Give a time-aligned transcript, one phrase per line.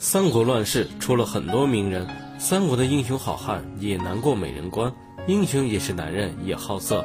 [0.00, 2.06] 三国乱世出了很多名人，
[2.38, 4.92] 三国的英雄好汉也难过美人关。
[5.26, 7.04] 英雄也是男人，也好色。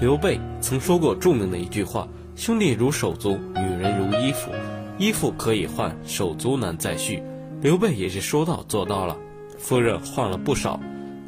[0.00, 4.50] 刘备曾说过著名的一句话：“兄弟如手足，女人如衣服，
[4.98, 7.22] 衣服可以换，手足难再续。”
[7.62, 9.16] 刘备也是说到做到了，
[9.56, 10.80] 夫人换了不少，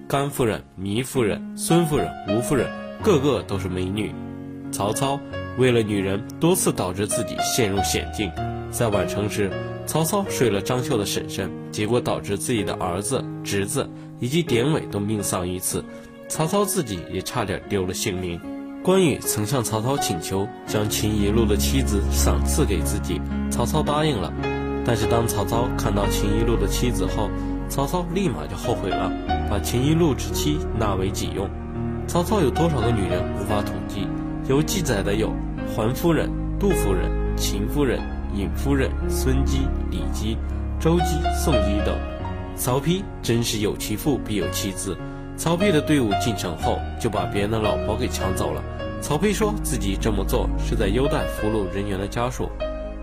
[0.08, 2.68] 甘夫人、糜夫人、孙夫人、吴夫人，
[3.04, 4.12] 个个都是美女。
[4.72, 5.20] 曹操
[5.58, 8.32] 为了女人，多次导致自己陷入险境。
[8.72, 9.50] 在宛城时，
[9.86, 13.88] 曹操睡了张绣的婶婶，结果导致自己的儿子、侄子
[14.20, 15.84] 以及典韦都命丧于此，
[16.28, 18.40] 曹操自己也差点丢了性命。
[18.82, 23.20] 关羽曾向曹操请求将秦一路的妻子赏赐给自己，
[23.50, 24.32] 曹操答应了。
[24.84, 27.30] 但是当曹操看到秦一路的妻子后，
[27.68, 29.12] 曹操立马就后悔了，
[29.48, 31.48] 把秦一路之妻纳为己用。
[32.08, 34.08] 曹操有多少个女人无法统计，
[34.48, 35.32] 有记载的有
[35.74, 36.28] 桓夫人、
[36.58, 38.00] 杜夫人、秦夫人。
[38.34, 40.36] 尹夫人、孙姬、李姬、
[40.80, 41.96] 周姬、宋姬等。
[42.56, 44.96] 曹丕真是有其父必有其子。
[45.36, 48.62] 曹丕的队伍进城后，就把别人的老婆给抢走了。
[49.00, 52.48] 曹丕说自己这么做是在优待俘虏人员的家属。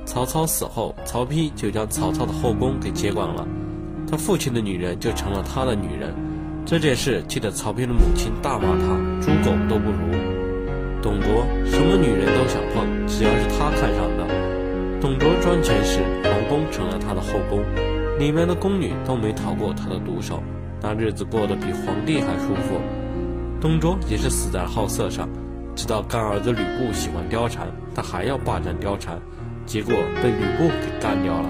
[0.06, 3.46] 曹操死后，曹丕就将曹操的后宫给接管了，
[4.10, 6.14] 他父亲的女人就成了他的女人。
[6.66, 10.16] 这件事气得曹丕的母亲大骂他猪狗都不如。
[11.02, 14.19] 董卓什么女人都想碰，只要是他看上的。
[15.50, 17.64] 专权时，皇宫成了他的后宫，
[18.20, 20.44] 里面的宫女都没逃过他的毒手，
[20.80, 22.80] 那日子过得比皇帝还舒服。
[23.60, 25.28] 董卓也是死在好色上，
[25.76, 29.20] 知道干儿子吕布喜欢貂蝉，他还要霸占貂蝉，
[29.66, 31.50] 结果被吕布给干掉了。